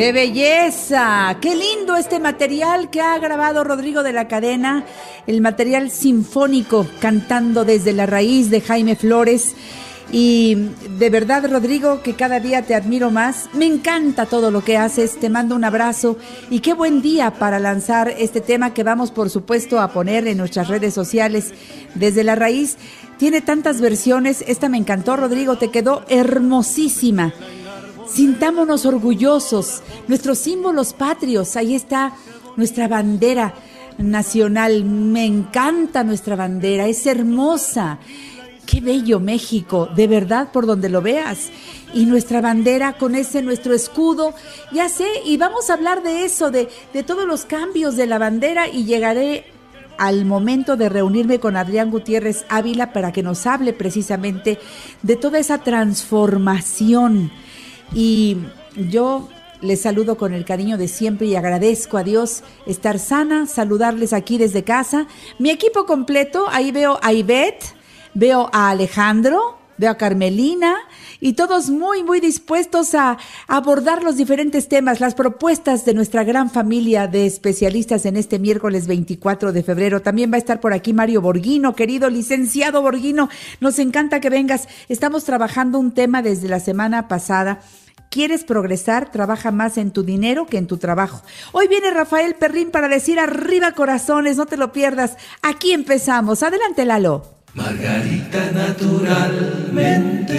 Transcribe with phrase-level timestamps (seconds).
[0.00, 1.36] ¡Qué belleza!
[1.42, 4.86] ¡Qué lindo este material que ha grabado Rodrigo de la Cadena!
[5.26, 9.54] El material sinfónico cantando desde la raíz de Jaime Flores.
[10.10, 13.50] Y de verdad, Rodrigo, que cada día te admiro más.
[13.52, 15.20] Me encanta todo lo que haces.
[15.20, 16.16] Te mando un abrazo
[16.48, 20.38] y qué buen día para lanzar este tema que vamos, por supuesto, a poner en
[20.38, 21.52] nuestras redes sociales.
[21.94, 22.78] Desde la raíz,
[23.18, 24.44] tiene tantas versiones.
[24.48, 27.34] Esta me encantó, Rodrigo, te quedó hermosísima.
[28.12, 29.82] Sintámonos orgullosos.
[30.08, 32.12] Nuestros símbolos patrios, ahí está
[32.56, 33.54] nuestra bandera
[33.98, 34.84] nacional.
[34.84, 37.98] Me encanta nuestra bandera, es hermosa.
[38.66, 41.50] Qué bello México, de verdad por donde lo veas.
[41.94, 44.34] Y nuestra bandera con ese nuestro escudo,
[44.72, 48.18] ya sé, y vamos a hablar de eso, de, de todos los cambios de la
[48.18, 49.44] bandera y llegaré
[49.98, 54.58] al momento de reunirme con Adrián Gutiérrez Ávila para que nos hable precisamente
[55.02, 57.30] de toda esa transformación.
[57.94, 58.38] Y
[58.76, 59.28] yo
[59.60, 64.38] les saludo con el cariño de siempre y agradezco a Dios estar sana, saludarles aquí
[64.38, 65.06] desde casa.
[65.38, 67.74] Mi equipo completo, ahí veo a Ivette,
[68.14, 70.76] veo a Alejandro, veo a Carmelina
[71.20, 73.16] y todos muy, muy dispuestos a
[73.48, 78.86] abordar los diferentes temas, las propuestas de nuestra gran familia de especialistas en este miércoles
[78.86, 80.02] 24 de febrero.
[80.02, 83.30] También va a estar por aquí Mario Borguino, querido licenciado Borguino.
[83.60, 84.68] Nos encanta que vengas.
[84.90, 87.60] Estamos trabajando un tema desde la semana pasada.
[88.10, 89.10] ¿Quieres progresar?
[89.10, 91.22] Trabaja más en tu dinero que en tu trabajo.
[91.52, 95.16] Hoy viene Rafael Perrín para decir arriba corazones, no te lo pierdas.
[95.40, 96.42] Aquí empezamos.
[96.42, 97.39] Adelante, Lalo.
[97.54, 100.38] Margarita naturalmente.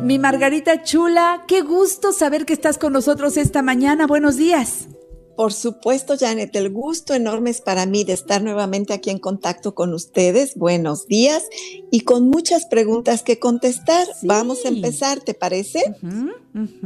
[0.00, 4.06] Mi Margarita chula, qué gusto saber que estás con nosotros esta mañana.
[4.06, 4.88] Buenos días.
[5.36, 9.74] Por supuesto, Janet, el gusto enorme es para mí de estar nuevamente aquí en contacto
[9.74, 10.56] con ustedes.
[10.56, 11.44] Buenos días
[11.90, 14.06] y con muchas preguntas que contestar.
[14.06, 14.26] Sí.
[14.26, 15.80] Vamos a empezar, ¿te parece?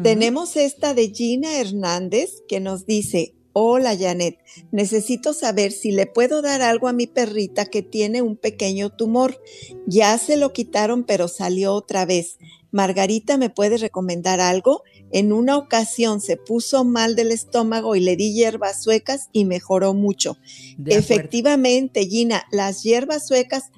[0.02, 4.36] Tenemos esta de Gina Hernández que nos dice, hola Janet,
[4.70, 9.40] necesito saber si le puedo dar algo a mi perrita que tiene un pequeño tumor.
[9.86, 12.36] Ya se lo quitaron, pero salió otra vez.
[12.70, 14.82] Margarita, ¿me puede recomendar algo?
[15.10, 19.94] En una ocasión se puso mal del estómago y le di hierbas suecas y mejoró
[19.94, 20.36] mucho.
[20.84, 23.70] Efectivamente, Gina, las hierbas suecas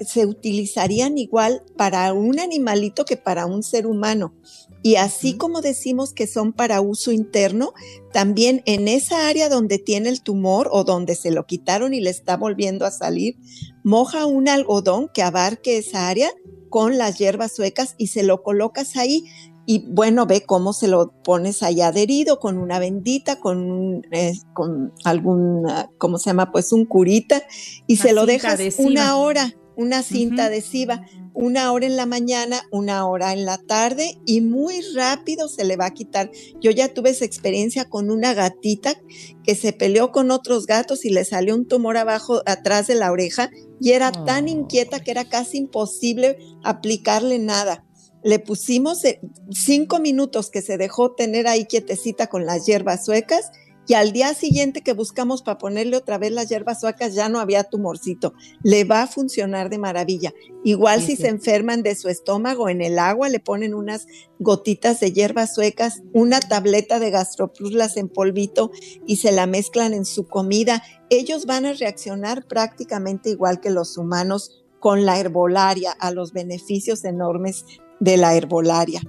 [0.00, 4.34] se utilizarían igual para un animalito que para un ser humano.
[4.82, 7.72] Y así como decimos que son para uso interno,
[8.12, 12.10] también en esa área donde tiene el tumor o donde se lo quitaron y le
[12.10, 13.36] está volviendo a salir,
[13.82, 16.30] moja un algodón que abarque esa área
[16.68, 19.24] con las hierbas suecas y se lo colocas ahí.
[19.64, 24.92] Y bueno, ve cómo se lo pones ahí adherido con una bendita, con, eh, con
[25.04, 26.52] algún, ¿cómo se llama?
[26.52, 27.42] Pues un curita
[27.86, 28.90] y Una se lo dejas adhesiva.
[28.90, 34.18] una hora, una cinta adhesiva, una hora en la mañana, una hora en la tarde
[34.24, 36.30] y muy rápido se le va a quitar.
[36.60, 38.94] Yo ya tuve esa experiencia con una gatita
[39.42, 43.10] que se peleó con otros gatos y le salió un tumor abajo, atrás de la
[43.10, 47.84] oreja y era tan inquieta que era casi imposible aplicarle nada.
[48.22, 49.20] Le pusimos eh,
[49.50, 53.50] cinco minutos que se dejó tener ahí quietecita con las hierbas suecas
[53.86, 57.40] y al día siguiente que buscamos para ponerle otra vez las hierbas suecas ya no
[57.40, 58.34] había tumorcito.
[58.62, 60.32] Le va a funcionar de maravilla.
[60.64, 61.22] Igual Sí, si sí.
[61.22, 64.06] se enferman de su estómago en el agua, le ponen unas
[64.38, 68.70] gotitas de hierbas suecas, una tableta de gastroplus en polvito
[69.06, 70.82] y se la mezclan en su comida.
[71.10, 77.04] Ellos van a reaccionar prácticamente igual que los humanos con la herbolaria, a los beneficios
[77.04, 77.64] enormes
[78.00, 79.00] de la herbolaria.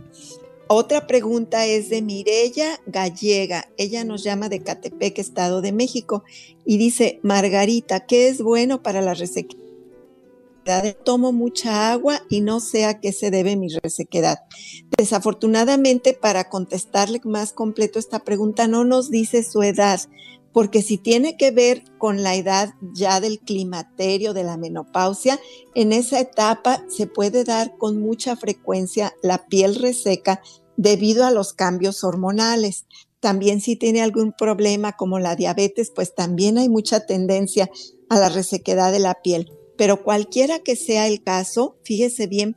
[0.68, 3.70] Otra pregunta es de Mirella Gallega.
[3.78, 6.24] Ella nos llama de Catepec, Estado de México,
[6.66, 9.64] y dice, Margarita, ¿qué es bueno para la resequedad?
[11.04, 14.40] Tomo mucha agua y no sé a qué se debe mi resequedad.
[14.98, 20.00] Desafortunadamente, para contestarle más completo esta pregunta, no nos dice su edad,
[20.56, 25.38] porque si tiene que ver con la edad ya del climaterio, de la menopausia,
[25.74, 30.42] en esa etapa se puede dar con mucha frecuencia la piel reseca
[30.78, 32.86] debido a los cambios hormonales.
[33.20, 37.70] También si tiene algún problema como la diabetes, pues también hay mucha tendencia
[38.08, 39.52] a la resequedad de la piel.
[39.78, 42.56] Pero cualquiera que sea el caso, fíjese bien,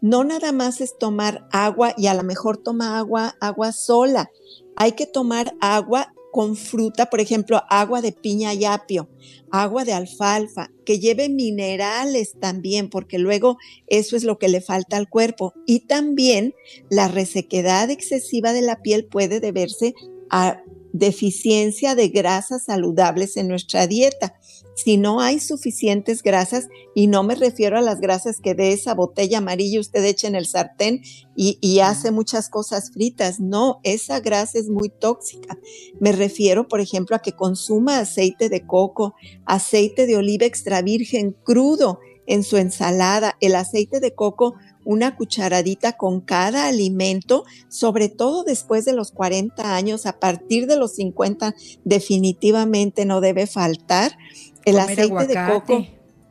[0.00, 4.32] no nada más es tomar agua y a lo mejor toma agua, agua sola.
[4.74, 9.08] Hay que tomar agua con fruta, por ejemplo, agua de piña y apio,
[9.50, 13.56] agua de alfalfa, que lleve minerales también, porque luego
[13.86, 15.54] eso es lo que le falta al cuerpo.
[15.64, 16.54] Y también
[16.90, 19.94] la resequedad excesiva de la piel puede deberse
[20.28, 20.60] a
[20.92, 24.38] deficiencia de grasas saludables en nuestra dieta.
[24.76, 28.94] Si no hay suficientes grasas, y no me refiero a las grasas que de esa
[28.94, 31.00] botella amarilla usted echa en el sartén
[31.34, 35.58] y, hace muchas cosas fritas, no, esa grasa es muy tóxica.
[35.98, 39.14] Me refiero, por ejemplo, a que consuma aceite de coco,
[39.46, 43.36] aceite de oliva extra virgen crudo en su ensalada.
[43.40, 44.56] El aceite de coco
[44.86, 50.76] una cucharadita con cada alimento, sobre todo después de los 40 años, a partir de
[50.76, 54.16] los 50 definitivamente no debe faltar.
[54.66, 55.86] El aceite de coco,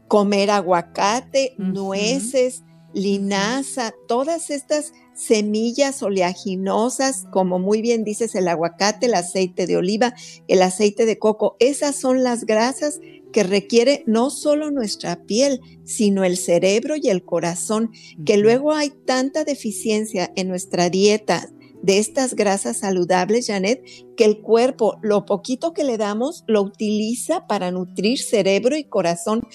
[0.08, 9.14] comer aguacate, nueces, linaza, todas estas semillas oleaginosas, como muy bien dices, el aguacate, el
[9.14, 10.14] aceite de oliva,
[10.48, 13.00] el aceite de coco, esas son las grasas
[13.32, 17.92] que requiere no solo nuestra piel, sino el cerebro y el corazón,
[18.26, 21.50] que luego hay tanta deficiencia en nuestra dieta
[21.86, 23.84] de estas grasas saludables, Janet,
[24.18, 29.48] que el cuerpo, lo poquito que le damos, lo utiliza para nutrir cerebro y corazón.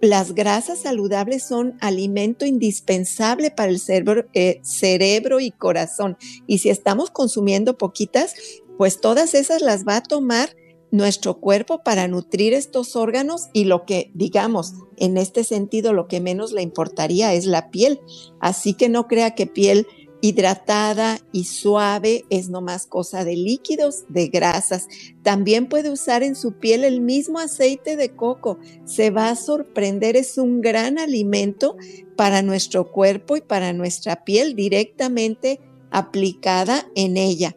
[0.00, 6.16] Las grasas saludables son alimento indispensable para el cerebro, eh, cerebro y corazón.
[6.46, 8.34] Y si estamos consumiendo poquitas,
[8.78, 10.54] pues todas esas las va a tomar
[10.92, 16.20] nuestro cuerpo para nutrir estos órganos y lo que, digamos, en este sentido, lo que
[16.20, 18.00] menos le importaría es la piel.
[18.40, 19.86] Así que no crea que piel
[20.22, 24.86] hidratada y suave es nomás cosa de líquidos, de grasas.
[25.22, 28.58] También puede usar en su piel el mismo aceite de coco.
[28.86, 31.76] Se va a sorprender, es un gran alimento
[32.16, 35.60] para nuestro cuerpo y para nuestra piel directamente
[35.90, 37.54] aplicada en ella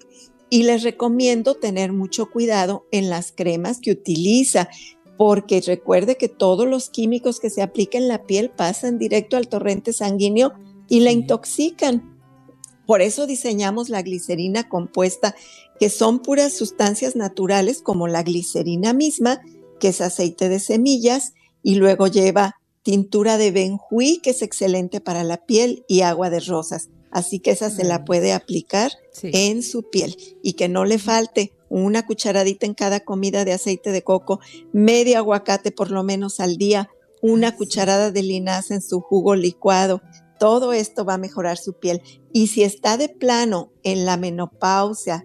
[0.50, 4.70] y les recomiendo tener mucho cuidado en las cremas que utiliza,
[5.18, 9.48] porque recuerde que todos los químicos que se aplican en la piel pasan directo al
[9.48, 10.54] torrente sanguíneo
[10.88, 12.15] y la intoxican.
[12.86, 15.36] Por eso diseñamos la glicerina compuesta,
[15.80, 19.42] que son puras sustancias naturales como la glicerina misma,
[19.80, 21.34] que es aceite de semillas,
[21.64, 26.40] y luego lleva tintura de benjuí, que es excelente para la piel, y agua de
[26.40, 26.90] rosas.
[27.16, 28.92] Así que esa se la puede aplicar
[29.24, 33.92] en su piel y que no le falte una cucharadita en cada comida de aceite
[33.92, 34.42] de coco,
[34.74, 36.90] medio aguacate por lo menos al día,
[37.22, 40.02] una cucharada de linaza en su jugo licuado.
[40.40, 42.02] Todo esto va a mejorar su piel.
[42.34, 45.24] Y si está de plano en la menopausia,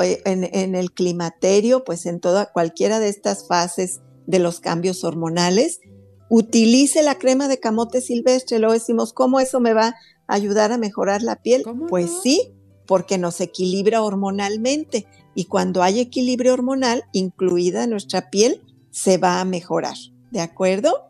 [0.00, 5.04] eh, en, en el climaterio, pues en toda cualquiera de estas fases de los cambios
[5.04, 5.80] hormonales,
[6.28, 8.58] utilice la crema de camote silvestre.
[8.58, 9.94] Lo decimos, ¿cómo eso me va
[10.26, 11.62] ayudar a mejorar la piel?
[11.88, 12.52] Pues sí,
[12.86, 19.44] porque nos equilibra hormonalmente y cuando hay equilibrio hormonal, incluida nuestra piel, se va a
[19.44, 19.96] mejorar.
[20.30, 21.08] ¿De acuerdo?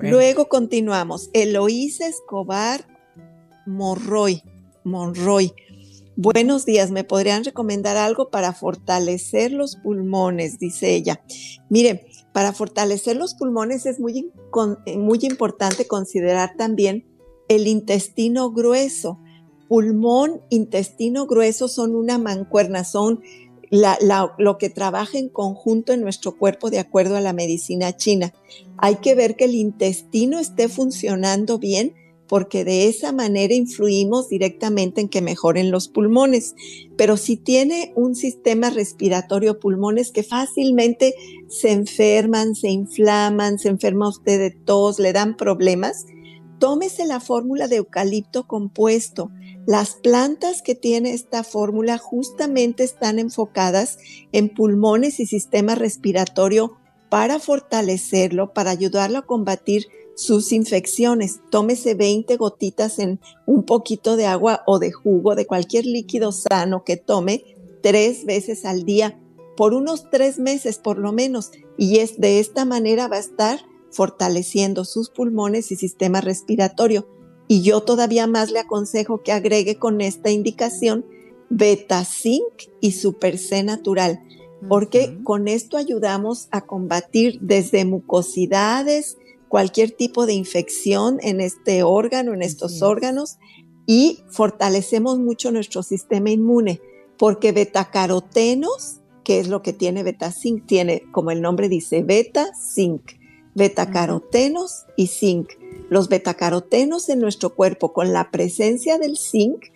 [0.00, 1.30] Luego continuamos.
[1.32, 2.86] Eloísa Escobar
[3.66, 4.42] Monroy.
[4.84, 5.52] Monroy.
[6.16, 10.60] Buenos días, ¿me podrían recomendar algo para fortalecer los pulmones?
[10.60, 11.24] Dice ella.
[11.68, 14.30] Mire, para fortalecer los pulmones es muy,
[14.96, 17.04] muy importante considerar también
[17.48, 19.18] el intestino grueso.
[19.68, 23.20] Pulmón, intestino grueso son una mancuerna, son
[23.70, 28.32] lo que trabaja en conjunto en nuestro cuerpo de acuerdo a la medicina china.
[28.78, 31.94] Hay que ver que el intestino esté funcionando bien
[32.28, 36.54] porque de esa manera influimos directamente en que mejoren los pulmones.
[36.96, 41.14] Pero si tiene un sistema respiratorio pulmones que fácilmente
[41.48, 46.06] se enferman, se inflaman, se enferma usted de tos, le dan problemas,
[46.58, 49.30] tómese la fórmula de eucalipto compuesto.
[49.66, 53.98] Las plantas que tiene esta fórmula justamente están enfocadas
[54.32, 56.76] en pulmones y sistema respiratorio
[57.08, 61.40] para fortalecerlo, para ayudarlo a combatir sus infecciones.
[61.50, 66.84] Tómese 20 gotitas en un poquito de agua o de jugo de cualquier líquido sano
[66.84, 67.44] que tome
[67.82, 69.20] tres veces al día
[69.56, 71.52] por unos tres meses por lo menos.
[71.78, 77.08] Y es de esta manera va a estar fortaleciendo sus pulmones y sistema respiratorio.
[77.48, 81.04] Y yo todavía más le aconsejo que agregue con esta indicación
[81.50, 84.22] beta zinc y super C natural,
[84.68, 92.32] porque con esto ayudamos a combatir desde mucosidades, cualquier tipo de infección en este órgano,
[92.32, 93.36] en estos órganos,
[93.86, 96.80] y fortalecemos mucho nuestro sistema inmune,
[97.18, 102.50] porque betacarotenos, que es lo que tiene beta zinc, tiene, como el nombre dice, beta
[102.54, 103.12] zinc
[103.54, 105.50] betacarotenos y zinc.
[105.88, 109.66] Los betacarotenos en nuestro cuerpo con la presencia del zinc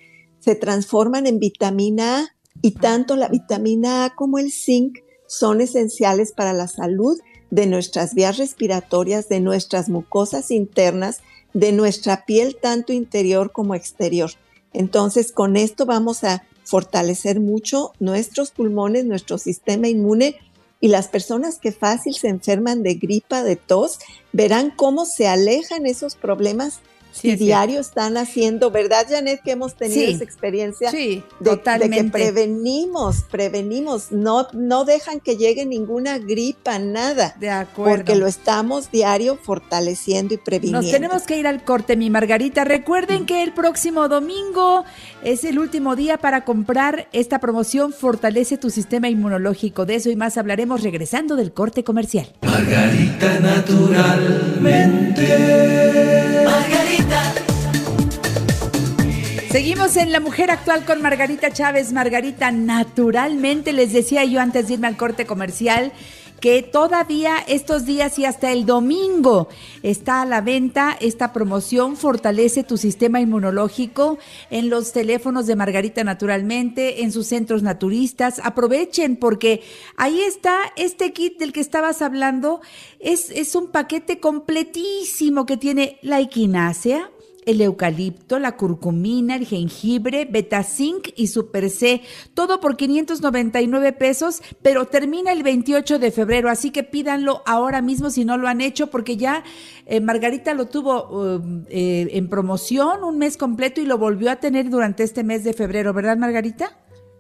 [0.41, 2.29] se transforman en vitamina A
[2.61, 7.19] Y tanto la vitamina A como el zinc son esenciales para la salud
[7.51, 11.21] de nuestras vías respiratorias, de nuestras mucosas internas,
[11.55, 14.31] de nuestra piel tanto interior como exterior.
[14.73, 20.37] Entonces, con esto vamos a fortalecer mucho nuestros pulmones, nuestro sistema inmune
[20.81, 23.99] y las personas que fácil se enferman de gripa, de tos,
[24.33, 26.81] verán cómo se alejan esos problemas
[27.19, 30.91] Sí, diario están haciendo, ¿verdad, Janet, que hemos tenido esa experiencia?
[30.91, 31.97] Sí, de, totalmente.
[31.97, 37.35] de, que prevenimos, prevenimos, no, no dejan que llegue ninguna gripa, nada.
[37.39, 37.97] De acuerdo.
[37.97, 40.83] Porque lo estamos diario fortaleciendo y previniendo.
[40.83, 42.65] Nos tenemos que ir al corte, mi Margarita.
[42.65, 44.85] Recuerden que el próximo domingo
[45.23, 49.85] es el último día para comprar esta promoción Fortalece tu sistema inmunológico.
[49.87, 52.33] De eso y más hablaremos regresando del corte comercial.
[52.43, 55.23] Margarita naturalmente.
[56.45, 56.88] Margarita.
[59.51, 61.95] Seguimos en La Mujer Actual con Margarita Chávez.
[61.95, 65.91] Margarita, naturalmente, les decía yo antes de irme al corte comercial
[66.39, 69.49] que todavía estos días y hasta el domingo
[69.83, 74.19] está a la venta esta promoción Fortalece tu sistema inmunológico
[74.51, 78.43] en los teléfonos de Margarita Naturalmente, en sus centros naturistas.
[78.45, 79.63] Aprovechen porque
[79.97, 82.61] ahí está este kit del que estabas hablando.
[83.01, 87.11] Es, es un paquete completísimo que tiene la equinácea
[87.49, 92.03] el eucalipto, la curcumina, el jengibre, betazinc y super C.
[92.35, 98.11] Todo por 599 pesos, pero termina el 28 de febrero, así que pídanlo ahora mismo
[98.11, 99.45] si no lo han hecho, porque ya
[99.87, 104.37] eh, Margarita lo tuvo uh, eh, en promoción un mes completo y lo volvió a
[104.37, 106.77] tener durante este mes de febrero, ¿verdad, Margarita?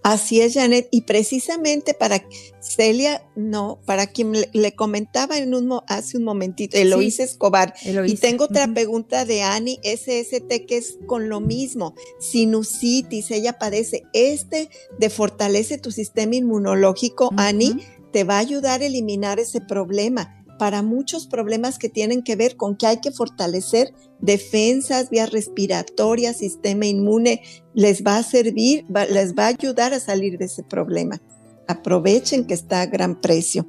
[0.09, 0.89] Así es, Janet.
[0.91, 2.25] Y precisamente para
[2.61, 7.75] Celia, no, para quien le, comentaba en un, hace un momentito, Eloísa Escobar.
[8.07, 11.95] Y tengo otra pregunta de Ani SST que es con lo mismo.
[12.21, 14.05] Sinusitis, ella padece.
[14.15, 17.77] Este de fortalece tu sistema inmunológico, Ani,
[18.11, 22.57] te va a ayudar a eliminar ese problema para muchos problemas que tienen que ver
[22.57, 27.43] con que hay que fortalecer defensas, vías respiratorias, sistema inmune,
[27.75, 31.21] les va a servir, les va a ayudar a salir de ese problema.
[31.69, 33.67] Aprovechen que está a gran precio.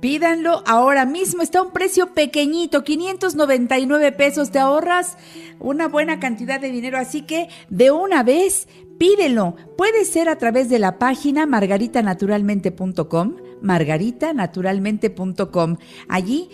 [0.00, 5.16] Pídanlo ahora mismo, está a un precio pequeñito, 599 pesos, te ahorras
[5.60, 8.66] una buena cantidad de dinero, así que de una vez
[8.98, 9.56] pídelo.
[9.76, 15.76] Puede ser a través de la página margaritanaturalmente.com margaritanaturalmente.com.
[16.08, 16.48] Allí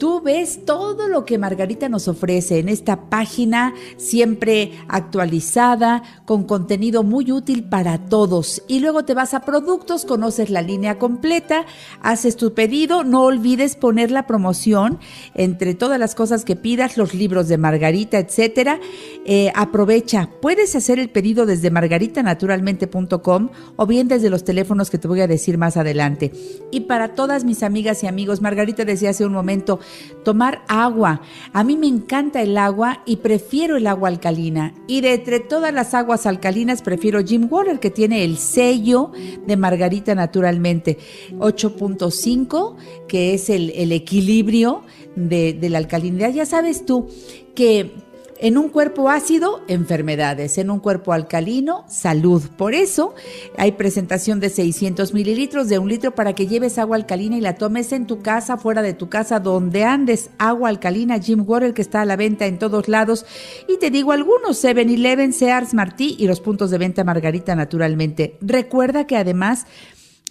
[0.00, 7.02] tú ves todo lo que Margarita nos ofrece en esta página siempre actualizada, con contenido
[7.02, 8.62] muy útil para todos.
[8.66, 11.66] Y luego te vas a productos, conoces la línea completa,
[12.00, 14.98] haces tu pedido, no olvides poner la promoción
[15.34, 18.80] entre todas las cosas que pidas, los libros de Margarita, etcétera.
[19.26, 25.08] Eh, aprovecha, puedes hacer el pedido desde margaritanaturalmente.com o bien desde los teléfonos que te
[25.08, 26.32] voy a decir más adelante.
[26.70, 29.78] Y para todas mis amigas y amigos, Margarita decía hace un momento,
[30.24, 31.20] tomar agua.
[31.52, 34.74] A mí me encanta el agua y prefiero el agua alcalina.
[34.86, 39.12] Y de entre todas las aguas alcalinas prefiero Jim Water, que tiene el sello
[39.46, 40.98] de Margarita naturalmente.
[41.38, 42.76] 8.5,
[43.08, 44.82] que es el, equilibrio
[45.16, 46.32] de, de la alcalinidad.
[46.32, 47.08] Ya sabes tú
[47.54, 47.92] que
[48.40, 50.56] en un cuerpo ácido, enfermedades.
[50.58, 52.42] En un cuerpo alcalino, salud.
[52.56, 53.14] Por eso
[53.58, 57.56] hay presentación de 600 mililitros de un litro para que lleves agua alcalina y la
[57.56, 60.30] tomes en tu casa, fuera de tu casa, donde andes.
[60.38, 63.26] Agua alcalina Jim Water que está a la venta en todos lados.
[63.68, 68.38] Y te digo algunos, 7-Eleven, Sears, Martí y los puntos de venta Margarita naturalmente.
[68.40, 69.66] Recuerda que además...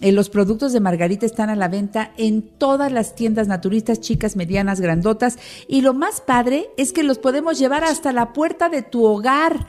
[0.00, 4.36] Eh, los productos de Margarita están a la venta en todas las tiendas naturistas, chicas,
[4.36, 5.38] medianas, grandotas.
[5.68, 9.66] Y lo más padre es que los podemos llevar hasta la puerta de tu hogar.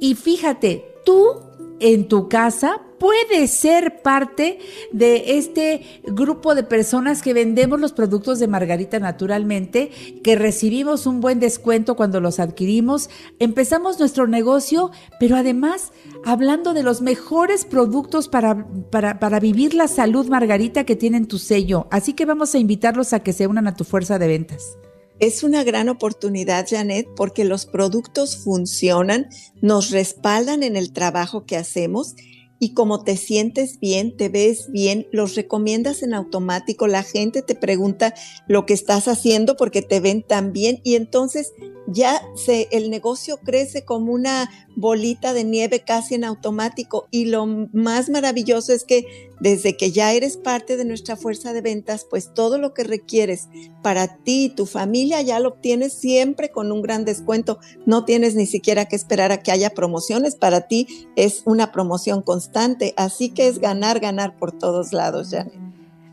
[0.00, 1.42] Y fíjate, tú
[1.78, 4.58] en tu casa puedes ser parte
[4.92, 9.90] de este grupo de personas que vendemos los productos de Margarita naturalmente,
[10.22, 15.92] que recibimos un buen descuento cuando los adquirimos, empezamos nuestro negocio, pero además
[16.24, 21.38] hablando de los mejores productos para, para, para vivir la salud Margarita que tienen tu
[21.38, 21.86] sello.
[21.90, 24.76] Así que vamos a invitarlos a que se unan a tu fuerza de ventas.
[25.18, 29.28] Es una gran oportunidad, Janet, porque los productos funcionan,
[29.62, 32.14] nos respaldan en el trabajo que hacemos
[32.58, 37.54] y como te sientes bien, te ves bien, los recomiendas en automático, la gente te
[37.54, 38.14] pregunta
[38.48, 41.52] lo que estás haciendo porque te ven tan bien y entonces
[41.86, 47.08] ya se, el negocio crece como una bolita de nieve casi en automático.
[47.10, 51.60] Y lo más maravilloso es que desde que ya eres parte de nuestra fuerza de
[51.60, 53.48] ventas, pues todo lo que requieres
[53.82, 57.58] para ti y tu familia ya lo obtienes siempre con un gran descuento.
[57.84, 60.34] No tienes ni siquiera que esperar a que haya promociones.
[60.34, 62.94] Para ti es una promoción constante.
[62.96, 65.66] Así que es ganar, ganar por todos lados, Janet.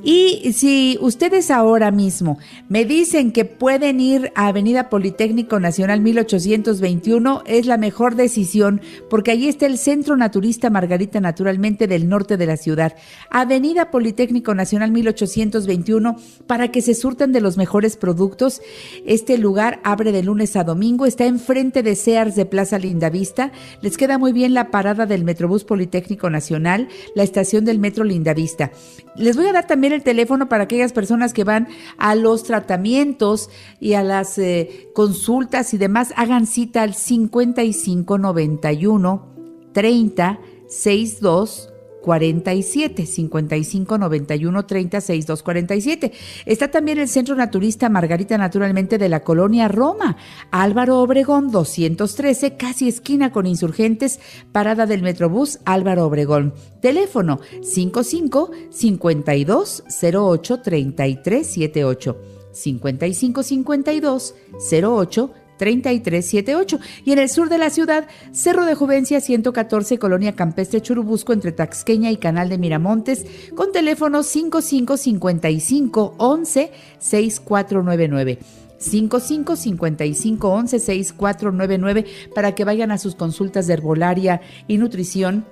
[0.08, 2.38] Y si ustedes ahora mismo
[2.70, 9.32] me dicen que pueden ir a Avenida Politécnico Nacional 1821, es la mejor decisión porque
[9.32, 12.96] allí está el Centro Naturista Margarita Naturalmente del norte de la ciudad.
[13.32, 18.62] Avenida Politécnico Nacional 1821 para que se surtan de los mejores productos.
[19.08, 23.52] Este lugar abre de lunes a domingo, está enfrente de Sears de Plaza Lindavista.
[23.82, 28.72] Les queda muy bien la parada del Metrobús Politécnico Nacional, la estación del Metro Lindavista.
[29.16, 33.50] Les voy a dar también el teléfono para aquellas personas que van a los tratamientos
[33.80, 36.14] y a las eh, consultas y demás.
[36.16, 39.34] Hagan cita al 5591
[39.74, 41.75] 30 62
[42.06, 46.12] 47 55 91 30 62 47.
[46.46, 50.16] Está también el Centro Naturista Margarita Naturalmente de la Colonia Roma,
[50.52, 54.20] Álvaro Obregón 213, casi esquina con insurgentes,
[54.52, 56.54] parada del Metrobús Álvaro Obregón.
[56.80, 62.18] Teléfono 55 52 08 33 78
[62.51, 64.36] 55 52
[64.72, 70.81] 08 3378 y en el sur de la ciudad, Cerro de Juvencia 114, Colonia Campestre
[70.81, 78.39] Churubusco entre Taxqueña y Canal de Miramontes con teléfono 5555 11 6499.
[78.77, 85.46] 55 55 11 6499 para que vayan a sus consultas de herbolaria y nutrición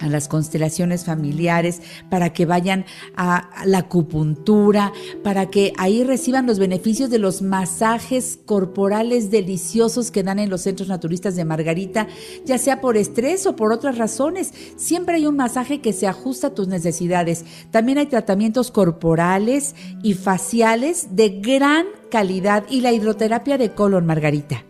[0.00, 1.80] a las constelaciones familiares,
[2.10, 2.84] para que vayan
[3.16, 10.22] a la acupuntura, para que ahí reciban los beneficios de los masajes corporales deliciosos que
[10.22, 12.08] dan en los centros naturistas de Margarita,
[12.44, 14.52] ya sea por estrés o por otras razones.
[14.76, 17.44] Siempre hay un masaje que se ajusta a tus necesidades.
[17.70, 24.64] También hay tratamientos corporales y faciales de gran calidad y la hidroterapia de colon, Margarita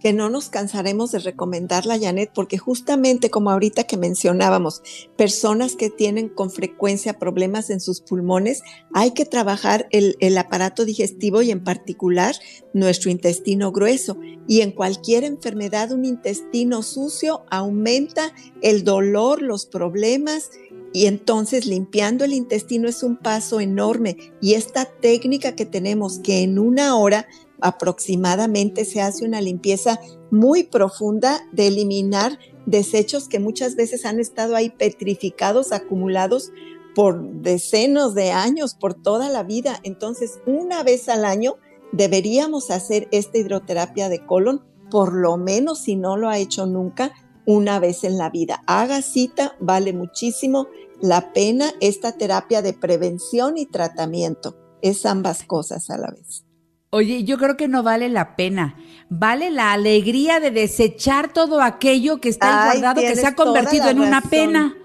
[0.00, 4.82] que no nos cansaremos de recomendarla, Janet, porque justamente como ahorita que mencionábamos,
[5.16, 10.84] personas que tienen con frecuencia problemas en sus pulmones, hay que trabajar el, el aparato
[10.84, 12.36] digestivo y en particular
[12.72, 14.18] nuestro intestino grueso.
[14.46, 18.32] Y en cualquier enfermedad, un intestino sucio aumenta
[18.62, 20.50] el dolor, los problemas
[20.96, 26.42] y entonces limpiando el intestino es un paso enorme y esta técnica que tenemos que
[26.42, 27.26] en una hora
[27.60, 34.56] aproximadamente se hace una limpieza muy profunda de eliminar desechos que muchas veces han estado
[34.56, 36.52] ahí petrificados, acumulados
[36.94, 39.80] por decenas de años, por toda la vida.
[39.82, 41.56] Entonces, una vez al año
[41.92, 47.12] deberíamos hacer esta hidroterapia de colon, por lo menos si no lo ha hecho nunca,
[47.44, 48.62] una vez en la vida.
[48.66, 50.68] Haga cita, vale muchísimo
[51.00, 54.56] la pena esta terapia de prevención y tratamiento.
[54.82, 56.44] Es ambas cosas a la vez.
[56.90, 58.76] Oye, yo creo que no vale la pena.
[59.08, 64.00] Vale la alegría de desechar todo aquello que está guardado, que se ha convertido en
[64.00, 64.76] una pena.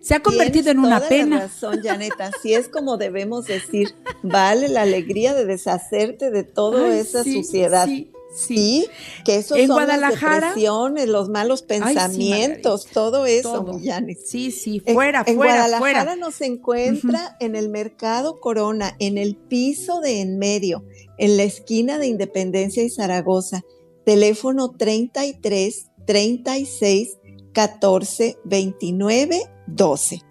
[0.00, 1.36] Se ha convertido en una pena.
[1.36, 2.26] La razón, Janeta.
[2.26, 3.94] Así es como debemos decir.
[4.22, 7.86] Vale la alegría de deshacerte de toda esa suciedad.
[7.86, 8.11] Sí.
[8.34, 8.86] Sí,
[9.24, 13.80] que eso en son Guadalajara, las depresiones, los malos pensamientos, todo eso, todo.
[14.24, 19.36] Sí, sí, fuera, en, fuera, en Guadalajara nos encuentra en el Mercado Corona, en el
[19.36, 20.84] piso de en medio,
[21.18, 23.62] en la esquina de Independencia y Zaragoza.
[24.04, 27.18] Teléfono 33 36
[27.52, 30.22] 14 29 12.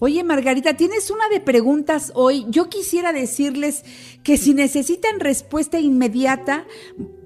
[0.00, 2.46] Oye, Margarita, tienes una de preguntas hoy.
[2.50, 3.84] Yo quisiera decirles
[4.22, 6.66] que si necesitan respuesta inmediata,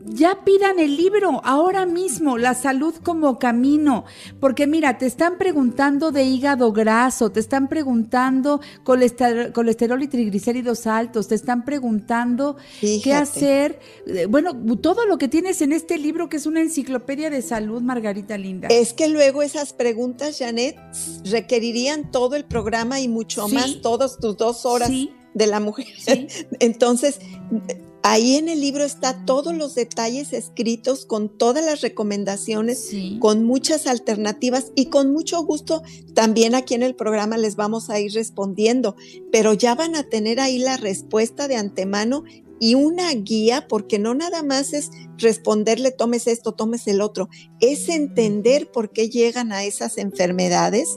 [0.06, 4.04] ya pidan el libro ahora mismo, La salud como camino,
[4.40, 11.28] porque mira, te están preguntando de hígado graso, te están preguntando colesterol, y triglicéridos altos,
[11.28, 13.78] te están preguntando qué hacer.
[14.06, 17.82] Eh, bueno, todo lo que tienes en este libro que es una enciclopedia de salud,
[17.82, 18.68] Margarita Linda.
[18.68, 20.76] Es que luego esas preguntas, Janet,
[21.24, 24.90] requerirían todo el programa y mucho más, todas tus dos horas
[25.34, 25.86] de la mujer.
[26.60, 27.18] Entonces,
[28.04, 33.86] Ahí en el libro está todos los detalles escritos con todas las recomendaciones, con muchas
[33.86, 38.96] alternativas y con mucho gusto también aquí en el programa les vamos a ir respondiendo,
[39.30, 42.24] pero ya van a tener ahí la respuesta de antemano
[42.58, 47.28] y una guía, porque no nada más es responderle tomes esto, tomes el otro,
[47.60, 50.88] es entender por qué llegan a esas enfermedades,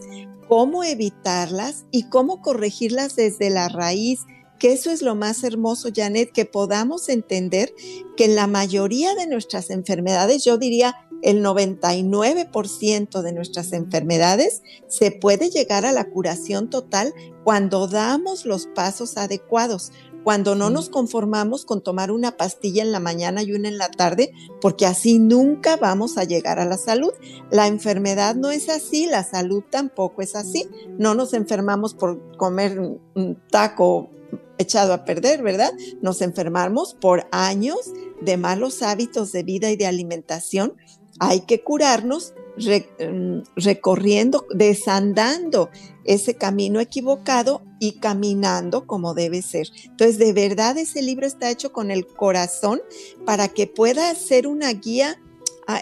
[0.48, 4.22] cómo evitarlas y cómo corregirlas desde la raíz
[4.60, 7.74] que eso es lo más hermoso, Janet, que podamos entender
[8.16, 15.12] que en la mayoría de nuestras enfermedades, yo diría el 99% de nuestras enfermedades, se
[15.12, 17.14] puede llegar a la curación total
[17.44, 19.92] cuando damos los pasos adecuados,
[20.24, 23.90] cuando no nos conformamos con tomar una pastilla en la mañana y una en la
[23.90, 27.12] tarde, porque así nunca vamos a llegar a la salud.
[27.52, 30.68] La enfermedad no es así, la salud tampoco es así.
[30.98, 34.10] No nos enfermamos por comer un taco
[34.58, 35.72] echado a perder, ¿verdad?
[36.02, 37.80] Nos enfermamos por años
[38.22, 40.76] de malos hábitos de vida y de alimentación.
[41.20, 45.70] Hay que curarnos mm, recorriendo, desandando
[46.04, 49.68] ese camino equivocado y caminando como debe ser.
[49.86, 52.82] Entonces, de verdad ese libro está hecho con el corazón
[53.26, 55.20] para que pueda ser una guía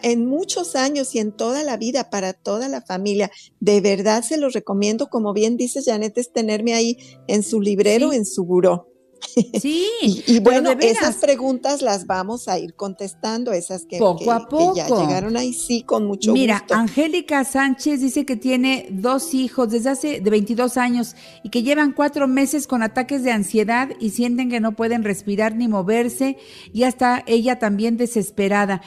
[0.01, 3.31] en muchos años y en toda la vida para toda la familia.
[3.59, 8.13] De verdad se los recomiendo, como bien dices Janet, es tenerme ahí en su librero,
[8.13, 8.93] en su buró.
[9.59, 9.87] Sí.
[10.27, 14.75] y, bueno, esas preguntas las vamos a ir contestando, esas que, poco a poco.
[14.75, 16.73] ya llegaron ahí, sí, con mucho Mira, gusto.
[16.73, 21.63] Mira, Angélica Sánchez dice que tiene dos hijos desde hace de 22 años y que
[21.63, 26.37] llevan cuatro meses con ataques de ansiedad y sienten que no pueden respirar ni moverse
[26.73, 28.81] y hasta ella también desesperada.